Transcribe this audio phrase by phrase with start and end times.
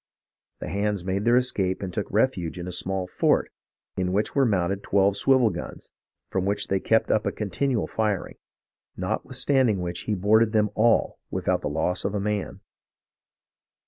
[0.61, 3.51] The hands made their escape and took refuge in a small fort
[3.95, 5.91] in which were mounted twelve swivel guns,
[6.31, 8.37] from which they kept up a continual firing;
[8.97, 12.61] notwith standing which he boarded them all without the loss of a man.